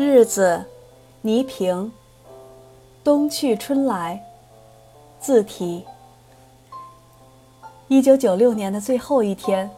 [0.00, 0.64] 日子，
[1.22, 1.90] 倪萍。
[3.02, 4.22] 冬去春来。
[5.18, 5.84] 自题。
[7.88, 9.68] 一九九六年的最后一天，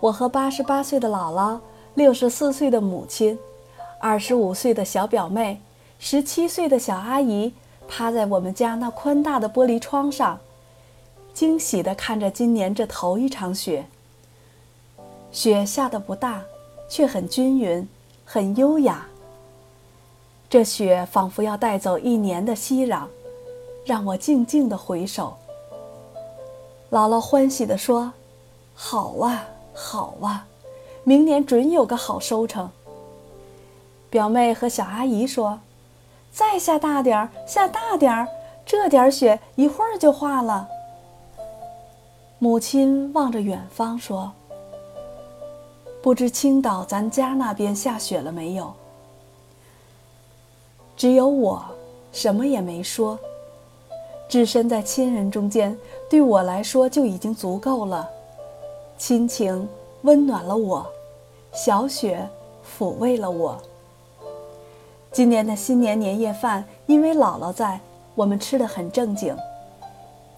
[0.00, 1.58] 我和八十八岁的姥姥、
[1.94, 3.38] 六十四岁的母亲、
[3.98, 5.62] 二十五岁的小表妹、
[5.98, 7.54] 十七岁的小阿姨，
[7.88, 10.38] 趴在我们家那宽大的玻璃窗上，
[11.32, 13.86] 惊喜地看着今年这头一场雪。
[15.32, 16.42] 雪下得不大，
[16.90, 17.88] 却很均匀，
[18.26, 19.06] 很优雅。
[20.50, 23.04] 这雪仿佛要带走一年的熙攘，
[23.84, 25.36] 让我静静地回首。
[26.90, 28.12] 姥姥欢喜地说
[28.74, 30.44] ：“好啊，好啊，
[31.04, 32.68] 明年准有个好收成。”
[34.10, 35.60] 表妹和小阿姨说
[36.34, 38.26] ：“再下大点儿，下大点儿，
[38.66, 40.68] 这点雪一会儿就化了。”
[42.40, 44.32] 母亲望着远方说
[46.02, 48.74] ：“不知青岛咱家那边下雪了没有？”
[51.00, 51.64] 只有我，
[52.12, 53.18] 什么也没说。
[54.28, 55.74] 置身在亲人中间，
[56.10, 58.06] 对我来说就已经足够了。
[58.98, 59.66] 亲情
[60.02, 60.86] 温暖了我，
[61.54, 62.28] 小雪
[62.78, 63.56] 抚慰了我。
[65.10, 67.80] 今年的新年年夜饭，因为姥姥在，
[68.14, 69.34] 我们吃得很正经，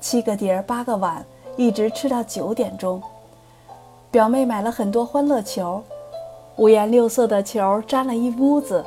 [0.01, 1.27] 七个碟儿八个碗，
[1.57, 3.03] 一直吃到九点钟。
[4.13, 5.83] 表妹买了很多欢乐球，
[6.55, 8.85] 五颜六色的球粘了一屋子，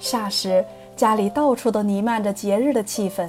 [0.00, 0.64] 霎时。
[0.96, 3.28] 家里到处都弥漫着节日的气氛。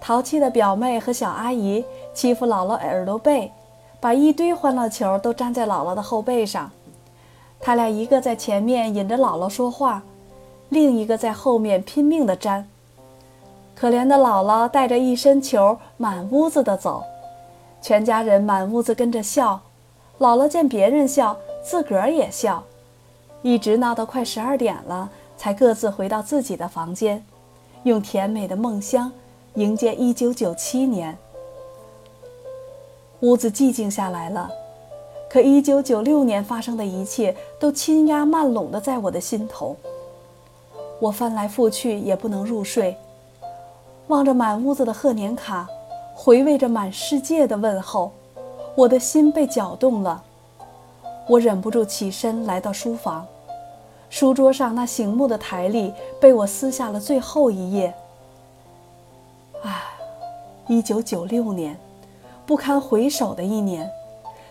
[0.00, 3.50] 淘气的表妹和小阿姨欺负姥姥耳朵背，
[4.00, 6.70] 把一堆欢乐球都粘在姥姥的后背上。
[7.60, 10.02] 他俩一个在前面引着姥姥说话，
[10.68, 12.68] 另一个在后面拼命地粘。
[13.74, 17.02] 可怜的姥姥带着一身球满屋子的走，
[17.80, 19.60] 全家人满屋子跟着笑。
[20.18, 22.62] 姥姥见别人笑，自个儿也笑，
[23.42, 25.10] 一直闹到快十二点了。
[25.36, 27.24] 才各自回到自己的房间，
[27.82, 29.12] 用甜美的梦乡
[29.54, 31.16] 迎接一九九七年。
[33.20, 34.50] 屋子寂静下来了，
[35.30, 39.76] 可一九九六年发生的一切都轻压慢拢的在我的心头。
[41.00, 42.96] 我翻来覆去也不能入睡，
[44.08, 45.68] 望着满屋子的贺年卡，
[46.14, 48.12] 回味着满世界的问候，
[48.74, 50.22] 我的心被搅动了。
[51.26, 53.26] 我忍不住起身来到书房。
[54.16, 57.92] 书桌上那醒目的台历被我撕下了最后一页。
[59.64, 59.82] 唉，
[60.68, 61.76] 一九九六年，
[62.46, 63.90] 不堪回首的一年，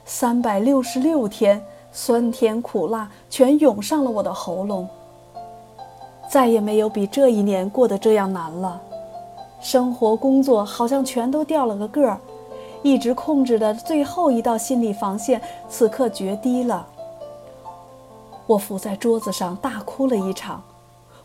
[0.03, 1.63] 三百六十六天，
[1.93, 4.85] 酸甜苦辣全涌上了我的喉咙。
[6.29, 8.81] 再也没有比这一年过得这样难了，
[9.61, 12.19] 生活工作好像全都掉了个个儿，
[12.81, 16.85] 一直控制的最后一道心理防线此刻决堤了。
[18.53, 20.61] 我伏在桌子上大哭了一场，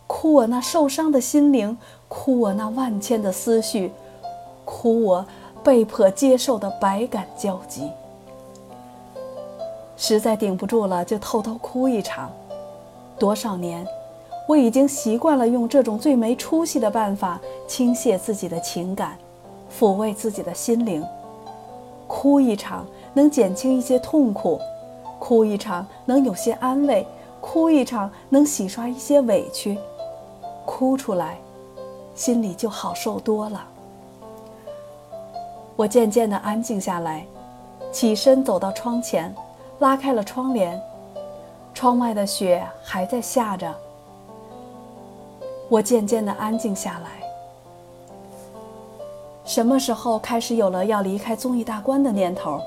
[0.06, 1.76] 哭我那受伤的心灵，
[2.08, 3.92] 哭我那万千的思绪，
[4.64, 5.26] 哭我
[5.62, 7.90] 被迫接受的百感交集。
[9.96, 12.30] 实在顶不住了，就偷偷哭一场。
[13.18, 13.86] 多少年，
[14.46, 19.18] 我已经习惯了用这种最没出息的办法倾泻自己的情感，
[19.78, 21.04] 抚慰自己的心灵。
[22.06, 24.58] 哭一场能减轻一些痛苦。
[25.20, 27.04] 哭一场能有些安慰，
[27.50, 29.78] 哭一场能洗刷一些委屈，
[30.66, 31.38] 哭出来，
[32.14, 33.66] 心里就好受多了。
[35.74, 37.24] 我渐渐地安静下来，
[37.90, 39.34] 起身走到窗前，
[39.78, 40.78] 拉开了窗帘，
[41.72, 43.74] 窗外的雪还在下着。
[45.70, 47.08] 我渐渐地安静下来。
[49.42, 52.60] 什么时候开始有了要离开综艺大观的念头？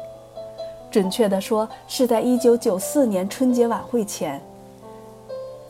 [0.90, 4.42] 准确地说，是在1994年春节晚会前。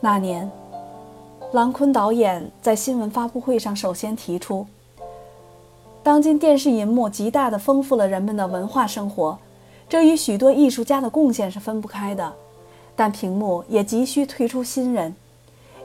[0.04, 0.50] 那年，
[1.52, 4.66] 郎昆导演在新闻发布会上首先提出：
[6.02, 9.38] 当今电视银幕极大地丰富了人们的文化生活，
[9.88, 12.32] 这与许多艺术家的贡献是分不开的。
[12.96, 15.14] 但屏幕也急需推出新人，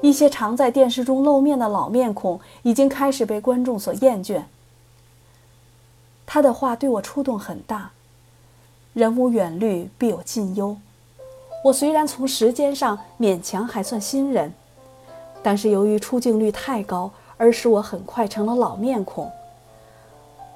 [0.01, 4.41] 一些常在电视中露面的老面孔已经开始被观众所厌倦。
[6.25, 7.91] 他的话对我触动很大。
[8.93, 10.77] 人无远虑，必有近忧。
[11.67, 14.53] 我虽然从时间上勉强还算新人，
[15.43, 19.29] 但是由于出镜率太高，而使我很快成了老面孔。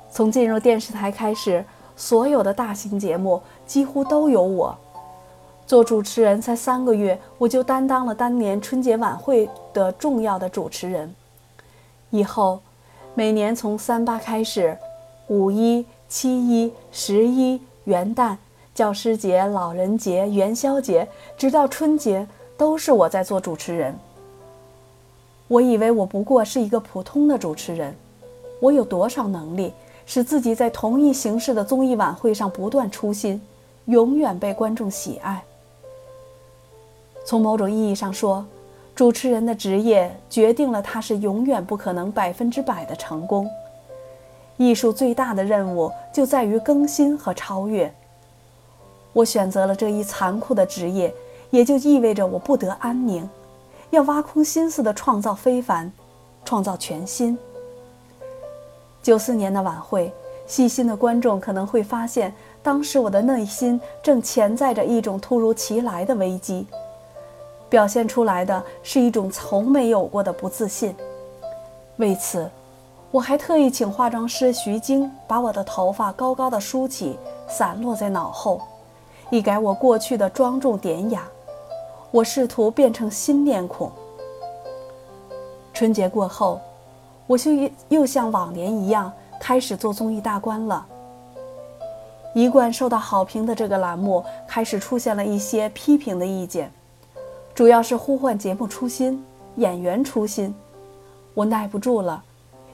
[0.09, 1.65] 从进入电视台开始，
[1.97, 4.73] 所有的大型节目几乎都有我。
[5.67, 11.13] 做主持人才三个月，我就担当了当年春节晚会的重要的主持人。
[12.09, 12.61] 以后，
[13.15, 14.77] 每年从三八开始，
[15.27, 17.59] 五一、七一、十一。
[17.85, 18.37] 元旦、
[18.73, 21.05] 教师节、老人节、元宵节，
[21.37, 22.25] 直到春节，
[22.57, 23.93] 都是我在做主持人。
[25.49, 27.93] 我以为我不过是一个普通的主持人，
[28.61, 29.73] 我有多少能力
[30.05, 33.41] 使自己在同一形式的综艺晚会上不断出新，
[33.85, 35.43] 永远被观众喜爱？
[37.25, 38.45] 从某种意义上说，
[38.95, 43.49] 主持人的职业决定了他是永远不可能百分之百的成功。
[44.55, 47.93] 艺术最大的任务就在于更新和超越。
[49.13, 51.13] 我选择了这一残酷的职业，
[51.49, 53.29] 也就意味着我不得安宁。
[53.89, 55.91] 要挖空心思的创造非凡，
[56.45, 57.37] 创造全新。
[59.03, 60.13] 九四年的晚会，
[60.47, 66.65] 细心的观众可能会发现，当时我的内心正潜在着一种突如其来的危机，
[67.67, 70.95] 表现出来的是一种从没有过的不自信。
[71.97, 72.49] 为此，
[73.11, 77.17] 我还特意请化妆师徐晶把我的头发高高的梳起，
[77.49, 78.61] 散落在脑后，
[79.31, 81.23] 一改我过去的庄重典雅。
[82.11, 83.89] 我试图变成新面孔。
[85.73, 86.59] 春节过后，
[87.25, 90.85] 我就又又像往年一样开始做综艺大观了。
[92.35, 96.69] 一贯受到好评的这个栏目开始出现了一些批评的意见，
[97.55, 99.25] 主要是呼唤节目初心、
[99.55, 100.53] 演员初心。
[101.33, 102.21] 我耐不住了，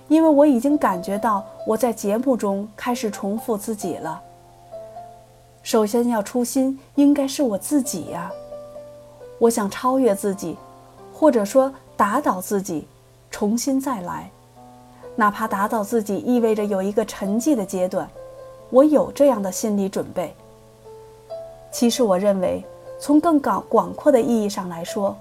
[0.07, 4.19] 因为我已经感觉到我在节目中开始重复自己了。
[5.68, 8.31] 首先要初心，应该是我自己呀。
[9.38, 10.56] 我想超越自己，
[11.14, 12.88] 或者说打倒自己，
[13.30, 14.31] 重新再来。
[15.18, 18.10] 哪怕打倒自己意味着有一个沉寂的阶段，
[18.69, 20.34] 我有这样的心理准备。
[21.69, 22.64] 其实，我认为
[22.98, 25.18] 从更广广阔的意义上来说，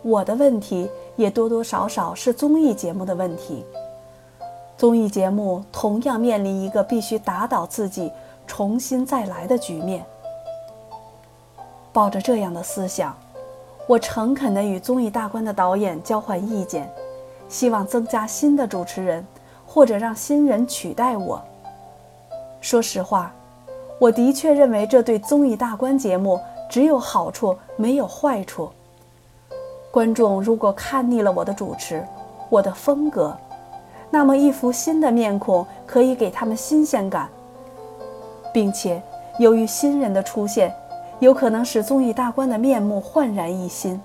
[0.00, 3.62] 我的问题也多多少少是综艺节目的问题。
[4.78, 8.10] 综艺节目同样面临一个必须打倒自己、
[8.46, 10.04] 重新再来的局面。
[11.92, 13.16] 抱着这样的思想。
[13.86, 16.90] 我诚恳地与综艺大观的导演交换意见，
[17.50, 19.22] 希望增加新的主持人，
[19.66, 21.38] 或者让新人取代我。
[22.62, 23.30] 说实话，
[23.98, 26.40] 我的确认为这对综艺大观节目
[26.70, 28.70] 只有好处没有坏处。
[29.90, 32.02] 观众如果看腻了我的主持，
[32.48, 33.36] 我的风格，
[34.08, 37.28] 那么一副新的面孔可以给他们新鲜感，
[38.54, 39.02] 并且
[39.38, 40.74] 由于新人的出现。
[41.20, 43.98] 有可能使综艺大观的面目焕然一新。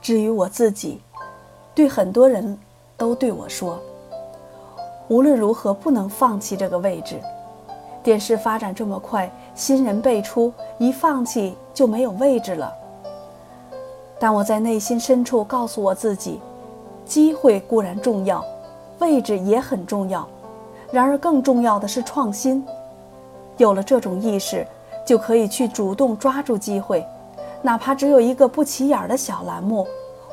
[0.00, 1.00] 至于我自己，
[1.74, 2.56] 对很多人
[2.96, 3.78] 都对我说
[5.08, 7.20] ：“无论如何不能放弃这个位置。
[8.04, 12.72] 电视发展这么快，新人辈出，一放弃就没有位置了。”
[14.18, 16.40] 但我在内心深处告诉我自己：
[17.04, 18.42] 机会固然重要，
[19.00, 20.26] 位置也很重要，
[20.94, 22.64] 然而更重要的是创新。
[23.56, 24.64] 有了这种意识。
[25.06, 27.06] 就可以去主动抓住机会，
[27.60, 29.86] 哪怕只有一个不起眼的小栏目，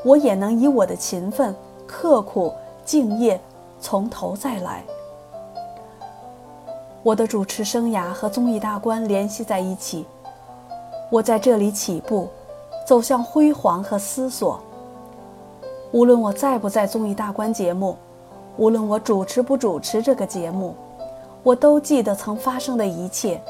[0.06, 1.54] 我也能以我的勤奋、
[1.86, 2.54] 刻苦、
[2.86, 3.38] 敬业，
[3.82, 4.82] 从头再来。
[7.04, 10.06] 我的主持生涯和综艺大观联系在一起，
[11.10, 12.30] 我在这里起步，
[12.88, 14.58] 走向辉煌和思索。
[15.92, 17.98] 无论我在不在综艺大观节目，
[18.58, 20.76] 无论我主持不主持这个节目，
[21.44, 23.42] 我都记得曾发生的一切。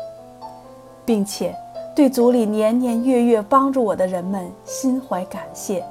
[1.03, 1.53] 并且
[1.95, 5.83] 对组里年年月月帮助我的人们心怀感谢。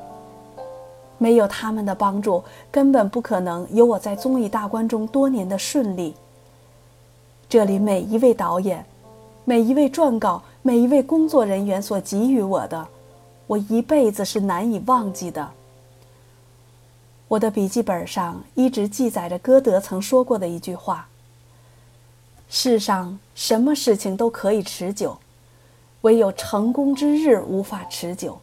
[1.19, 6.15] 没有他们的帮助，根本不可能有我在综艺大观中多年的顺利。
[7.49, 8.82] 这里每一位导演、
[9.44, 12.87] 每一位撰稿、每一位工作人员所给予我的，
[13.46, 15.46] 我一辈子是难以忘记的。
[17.31, 21.06] 我的笔记本上一直记载着歌德曾说过的一句话。
[22.49, 25.17] 世上什么事情都可以持久，
[26.01, 28.37] 唯有成功之日无法持久。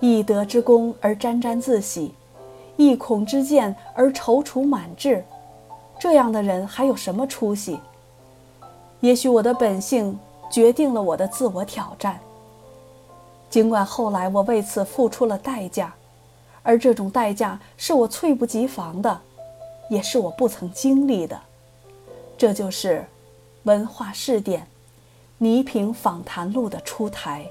[0.00, 2.14] 一得之功而沾沾自喜，
[2.78, 5.22] 一恐之见而踌躇满志，
[6.00, 7.78] 这样的人还有什么出息？
[9.00, 10.18] 也许我的本性
[10.50, 12.18] 决定了我的自我挑战。
[13.50, 15.94] 尽管后来我为此付出了代价，
[16.66, 19.20] 而这种代价是我猝不及防的，
[19.88, 21.40] 也是我不曾经历的。
[22.36, 23.06] 这就是
[23.62, 24.66] 文化试点，
[25.38, 27.46] 倪萍访谈录的出台。